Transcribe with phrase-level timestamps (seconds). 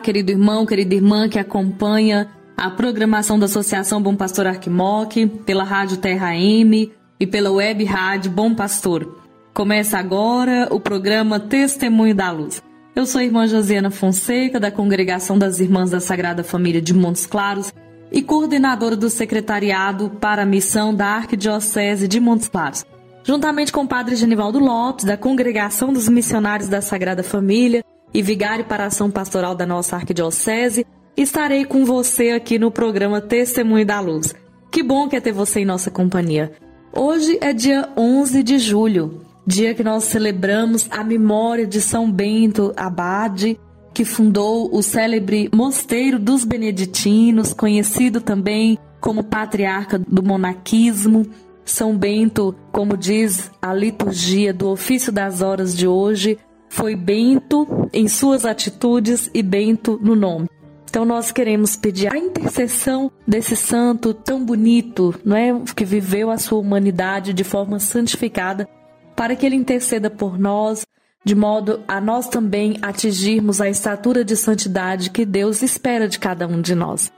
[0.00, 5.98] Querido irmão, querida irmã que acompanha a programação da Associação Bom Pastor Arquimoc, pela Rádio
[5.98, 9.18] Terra M e pela web rádio Bom Pastor.
[9.54, 12.62] Começa agora o programa Testemunho da Luz.
[12.94, 17.24] Eu sou a irmã Josiana Fonseca, da Congregação das Irmãs da Sagrada Família de Montes
[17.26, 17.72] Claros
[18.12, 22.84] e coordenadora do Secretariado para a Missão da Arquidiocese de Montes Claros.
[23.22, 28.64] Juntamente com o Padre Genivaldo Lopes, da Congregação dos Missionários da Sagrada Família e vigário
[28.64, 34.00] para a ação pastoral da nossa arquidiocese, estarei com você aqui no programa Testemunho da
[34.00, 34.34] Luz.
[34.70, 36.52] Que bom que é ter você em nossa companhia.
[36.92, 42.72] Hoje é dia 11 de julho, dia que nós celebramos a memória de São Bento
[42.76, 43.58] Abade,
[43.92, 51.26] que fundou o célebre Mosteiro dos Beneditinos, conhecido também como patriarca do monaquismo.
[51.64, 56.38] São Bento, como diz a liturgia do ofício das horas de hoje,
[56.70, 60.48] foi Bento em suas atitudes e Bento no nome.
[60.88, 66.38] Então nós queremos pedir a intercessão desse santo tão bonito, não é, que viveu a
[66.38, 68.68] sua humanidade de forma santificada,
[69.14, 70.86] para que ele interceda por nós,
[71.24, 76.46] de modo a nós também atingirmos a estatura de santidade que Deus espera de cada
[76.46, 77.12] um de nós.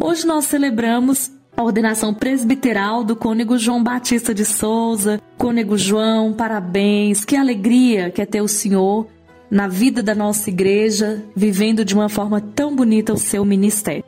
[0.00, 5.20] Hoje nós celebramos a ordenação presbiteral do cônego João Batista de Souza.
[5.38, 9.06] Cônego João, parabéns, que alegria que é ter o senhor
[9.50, 14.04] na vida da nossa igreja, vivendo de uma forma tão bonita o seu ministério.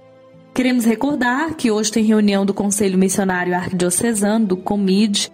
[0.52, 5.30] Queremos recordar que hoje tem reunião do Conselho Missionário Arquidiocesano, do COMID.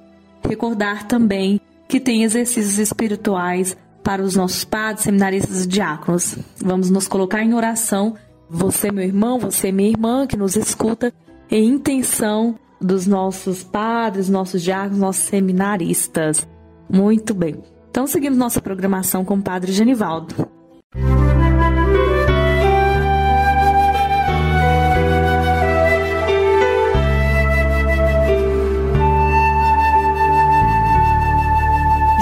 [0.46, 6.36] Recordar também que tem exercícios espirituais para os nossos padres, seminaristas e diáconos.
[6.56, 8.16] Vamos nos colocar em oração,
[8.50, 11.12] você, meu irmão, você, minha irmã, que nos escuta,
[11.50, 16.46] em intenção dos nossos padres, nossos diáconos, nossos seminaristas.
[16.90, 17.62] Muito bem.
[17.90, 20.48] Então seguimos nossa programação com o Padre Genivaldo.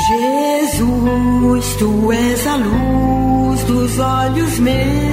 [0.09, 5.10] Jesus, tu és a luz dos olhos meus.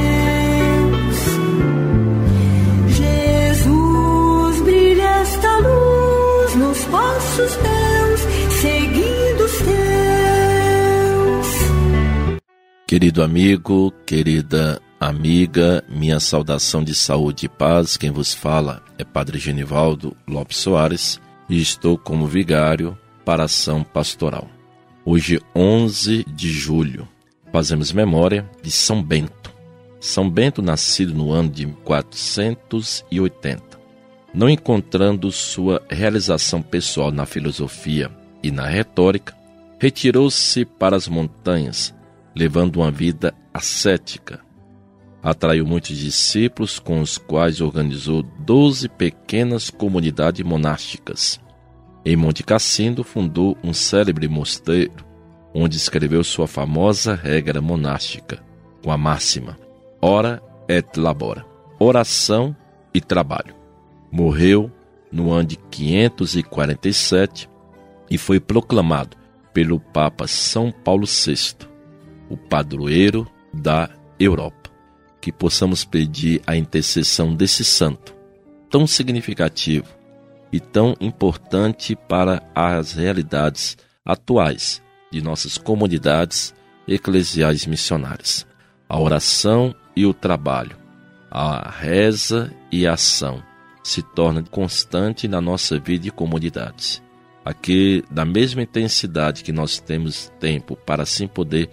[6.90, 8.22] Passos teus,
[8.62, 9.68] seguindo os teus.
[12.88, 17.98] Querido amigo, querida amiga, minha saudação de saúde e paz.
[17.98, 23.84] Quem vos fala é Padre Genivaldo Lopes Soares e estou como vigário para a ação
[23.84, 24.48] pastoral.
[25.06, 27.08] Hoje, 11 de julho,
[27.52, 29.54] fazemos memória de São Bento.
[30.00, 33.67] São Bento, nascido no ano de 480,
[34.34, 38.12] não encontrando sua realização pessoal na filosofia
[38.44, 39.36] e na retórica,
[39.80, 41.94] retirou-se para as montanhas,
[42.36, 44.40] levando uma vida ascética.
[45.22, 51.40] Atraiu muitos discípulos, com os quais organizou doze pequenas comunidades monásticas.
[52.06, 55.06] Em Monte Cassino fundou um célebre mosteiro,
[55.54, 58.42] onde escreveu sua famosa regra monástica,
[58.84, 59.58] com a máxima:
[60.02, 61.46] ora et labora,
[61.80, 62.56] oração
[62.94, 63.56] e trabalho.
[64.12, 64.72] Morreu
[65.12, 67.50] no ano de 547
[68.10, 69.18] e foi proclamado
[69.54, 71.68] pelo Papa São Paulo VI,
[72.30, 73.90] o padroeiro da
[74.20, 74.70] Europa.
[75.20, 78.16] Que possamos pedir a intercessão desse santo,
[78.70, 79.88] tão significativo
[80.52, 84.82] e tão importante para as realidades atuais
[85.12, 86.54] de nossas comunidades
[86.88, 88.48] eclesiais missionárias.
[88.88, 90.78] A oração e o trabalho,
[91.30, 93.44] a reza e a ação
[93.88, 97.02] se tornam constante na nossa vida e comunidades.
[97.46, 101.70] Aqui, da mesma intensidade que nós temos tempo para assim poder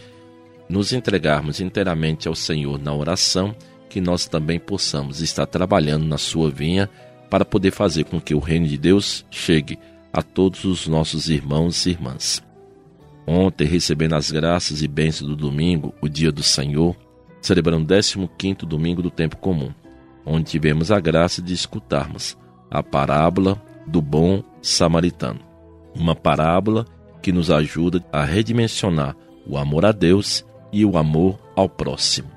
[0.69, 3.53] nos entregarmos inteiramente ao Senhor na oração,
[3.91, 6.89] que nós também possamos estar trabalhando na sua vinha
[7.29, 9.77] para poder fazer com que o reino de Deus chegue
[10.13, 12.45] a todos os nossos irmãos e irmãs.
[13.27, 16.95] Ontem, recebendo as graças e bênçãos do domingo, o dia do Senhor,
[17.43, 19.75] celebrando o 15 domingo do tempo comum,
[20.25, 22.37] onde tivemos a graça de escutarmos
[22.71, 25.41] a parábola do bom samaritano.
[25.95, 26.87] Uma parábola
[27.23, 29.17] que nos ajuda a redimensionar
[29.47, 32.31] o amor a Deus e o amor ao próximo.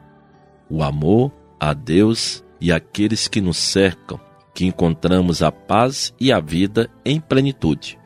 [0.70, 4.20] O amor a Deus e àqueles que nos cercam,
[4.54, 7.98] que encontramos a paz e a vida em plenitude.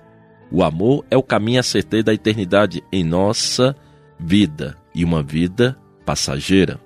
[0.52, 3.76] O amor é o caminho a certeza da eternidade em nossa
[4.20, 6.80] vida e uma vida passageira.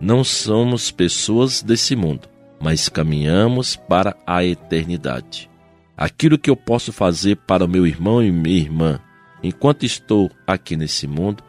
[0.00, 2.28] Não somos pessoas desse mundo,
[2.64, 5.50] mas caminhamos para a eternidade.
[5.94, 9.00] Aquilo que eu posso fazer para o meu irmão e minha irmã
[9.42, 11.44] enquanto estou aqui nesse mundo,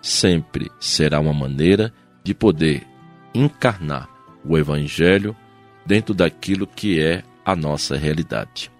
[0.00, 2.86] sempre será uma maneira de poder
[3.34, 4.08] encarnar
[4.44, 5.36] o Evangelho
[5.84, 8.70] dentro daquilo que é a nossa realidade.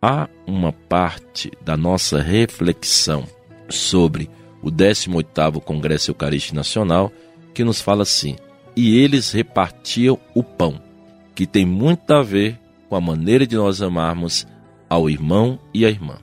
[0.00, 3.26] Há uma parte da nossa reflexão
[3.68, 4.30] sobre
[4.62, 7.10] o 18º Congresso Eucarístico Nacional
[7.52, 8.36] que nos fala assim:
[8.76, 10.80] "E eles repartiam o pão",
[11.34, 12.58] que tem muito a ver
[12.88, 14.46] com a maneira de nós amarmos
[14.88, 16.18] ao irmão e à irmã.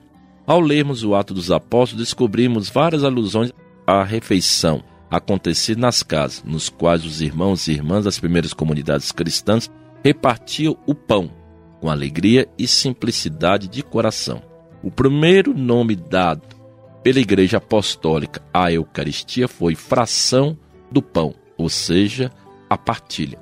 [0.46, 3.52] Ao lermos o Ato dos Apóstolos, descobrimos várias alusões
[3.86, 9.70] à refeição acontecida nas casas, nos quais os irmãos e irmãs das primeiras comunidades cristãs
[10.02, 11.30] repartiam o pão
[11.80, 14.42] com alegria e simplicidade de coração.
[14.82, 16.42] O primeiro nome dado
[17.02, 20.56] pela Igreja Apostólica à Eucaristia foi fração
[20.90, 22.30] do pão, ou seja,
[22.70, 23.38] a partilha.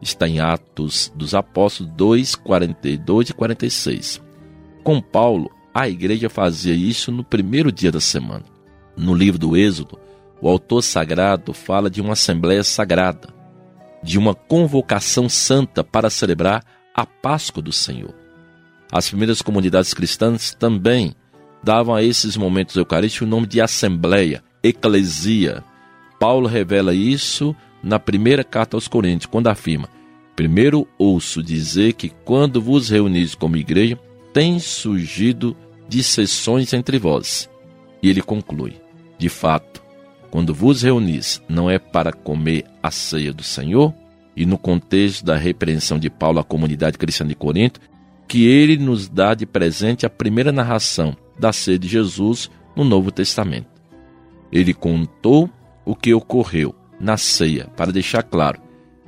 [0.00, 4.22] Está em Atos dos Apóstolos 2, 42 e 46.
[4.82, 8.44] Com Paulo, a igreja fazia isso no primeiro dia da semana.
[8.96, 9.98] No livro do Êxodo,
[10.40, 13.28] o autor sagrado fala de uma assembleia sagrada,
[14.02, 16.62] de uma convocação santa para celebrar
[16.94, 18.14] a Páscoa do Senhor.
[18.90, 21.14] As primeiras comunidades cristãs também
[21.62, 25.64] davam a esses momentos eucarísticos o nome de assembleia, eclesia.
[26.20, 27.54] Paulo revela isso
[27.86, 29.88] na primeira carta aos Coríntios, quando afirma:
[30.34, 33.98] Primeiro ouço dizer que quando vos reunis como igreja,
[34.34, 35.56] tem surgido
[35.88, 37.48] dissessões entre vós.
[38.02, 38.74] E ele conclui:
[39.16, 39.80] De fato,
[40.32, 43.94] quando vos reunis, não é para comer a ceia do Senhor?
[44.36, 47.80] E no contexto da repreensão de Paulo à comunidade cristã de Corinto,
[48.28, 53.10] que ele nos dá de presente a primeira narração da ceia de Jesus no Novo
[53.12, 53.68] Testamento.
[54.52, 55.48] Ele contou
[55.84, 58.60] o que ocorreu na ceia, para deixar claro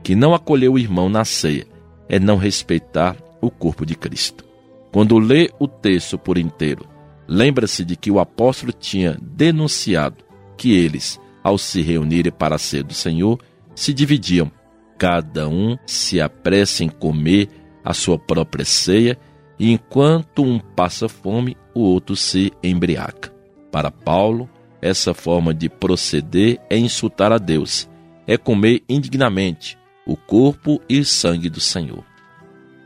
[0.02, 1.67] que não acolher o irmão na ceia
[2.08, 4.44] é não respeitar o corpo de Cristo.
[4.93, 6.87] Quando lê o texto por inteiro,
[7.26, 10.25] lembra-se de que o apóstolo tinha denunciado
[10.56, 13.38] que eles, ao se reunirem para ser do Senhor,
[13.75, 14.50] se dividiam.
[14.96, 17.49] Cada um se apressa em comer
[17.84, 19.19] a sua própria ceia,
[19.58, 23.32] e enquanto um passa fome, o outro se embriaga.
[23.70, 24.49] Para Paulo,
[24.81, 27.89] essa forma de proceder é insultar a Deus,
[28.27, 32.05] é comer indignamente o corpo e sangue do Senhor.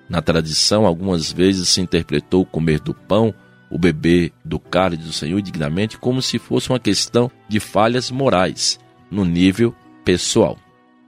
[0.08, 3.32] Na tradição, algumas vezes se interpretou comer do pão,
[3.70, 8.78] o beber do cálice do Senhor dignamente como se fosse uma questão de falhas morais
[9.10, 9.74] no nível
[10.04, 10.58] pessoal,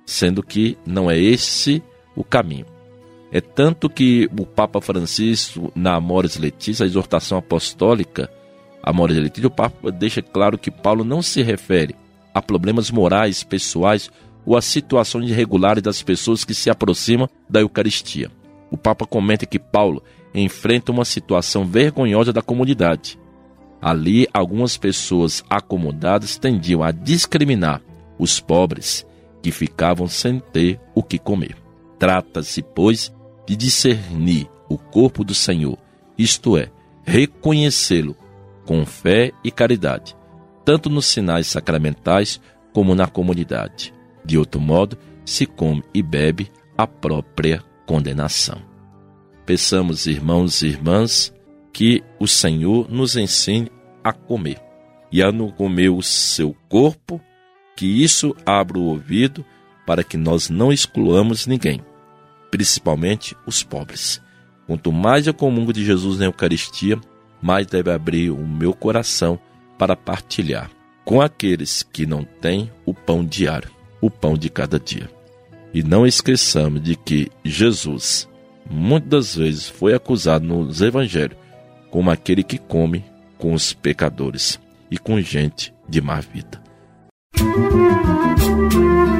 [0.06, 1.82] sendo que não é esse
[2.16, 2.66] o caminho.
[3.30, 8.30] É tanto que o Papa Francisco, na Amoris Letícia, a exortação apostólica,
[8.84, 11.94] Amoris Letícia, o Papa deixa claro que Paulo não se refere
[12.32, 14.10] a problemas morais, pessoais
[14.44, 18.30] ou a situações irregulares das pessoas que se aproximam da Eucaristia
[18.74, 20.02] o Papa comenta que Paulo
[20.34, 23.16] enfrenta uma situação vergonhosa da comunidade.
[23.80, 27.80] Ali, algumas pessoas acomodadas tendiam a discriminar
[28.18, 29.06] os pobres
[29.40, 31.56] que ficavam sem ter o que comer.
[32.00, 33.14] Trata-se, pois,
[33.46, 35.78] de discernir o corpo do Senhor,
[36.18, 36.68] isto é,
[37.04, 38.16] reconhecê-lo
[38.64, 40.16] com fé e caridade,
[40.64, 42.40] tanto nos sinais sacramentais
[42.72, 43.94] como na comunidade.
[44.24, 48.60] De outro modo, se come e bebe a própria condenação.
[49.46, 51.32] Peçamos, irmãos e irmãs,
[51.72, 53.70] que o Senhor nos ensine
[54.02, 54.60] a comer
[55.12, 57.20] e a não comer o seu corpo,
[57.76, 59.44] que isso abra o ouvido
[59.86, 61.80] para que nós não excluamos ninguém,
[62.50, 64.22] principalmente os pobres.
[64.66, 66.98] Quanto mais eu comungo de Jesus na Eucaristia,
[67.44, 69.38] mais deve abrir o meu coração
[69.76, 70.70] para partilhar
[71.04, 73.70] com aqueles que não têm o pão diário,
[74.00, 75.10] o pão de cada dia.
[75.74, 78.26] E não esqueçamos de que Jesus,
[78.70, 81.36] muitas vezes, foi acusado nos evangelhos
[81.90, 83.04] como aquele que come
[83.36, 84.58] com os pecadores
[84.90, 86.62] e com gente de má vida.
[87.34, 89.13] que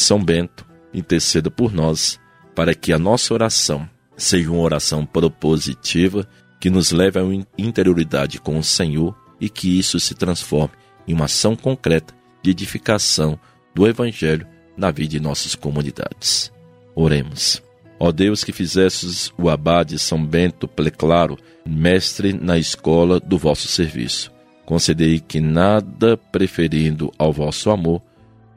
[0.00, 2.18] São Bento interceda por nós,
[2.54, 6.26] para que a nossa oração seja uma oração propositiva
[6.60, 10.74] que nos leve uma interioridade com o Senhor e que isso se transforme
[11.08, 13.38] em uma ação concreta de edificação
[13.74, 16.52] do Evangelho na vida de nossas comunidades.
[16.94, 17.62] Oremos.
[17.98, 24.32] Ó Deus que fizestes o abade São Bento Pleclaro, mestre na escola do vosso serviço,
[24.64, 28.02] concedei que nada preferindo ao vosso amor,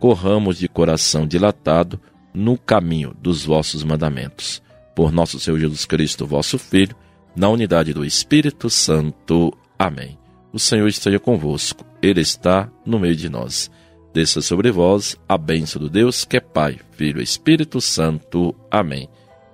[0.03, 1.97] corramos de coração dilatado
[2.33, 4.61] no caminho dos vossos mandamentos.
[4.93, 6.93] Por nosso Senhor Jesus Cristo, vosso Filho,
[7.33, 9.53] na unidade do Espírito Santo.
[9.79, 10.19] Amém.
[10.51, 13.71] O Senhor esteja convosco, Ele está no meio de nós.
[14.13, 18.53] Desça sobre vós a bênção do Deus, que é Pai, Filho e Espírito Santo.
[18.69, 19.07] Amém.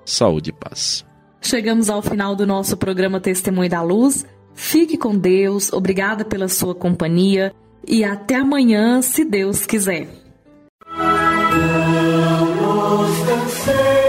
[0.04, 1.06] Saúde e paz.
[1.44, 4.26] Chegamos ao final do nosso programa Testemunho da Luz.
[4.56, 7.54] Fique com Deus, obrigada pela sua companhia
[7.88, 10.29] e até amanhã, se Deus quiser.
[13.68, 14.09] Nos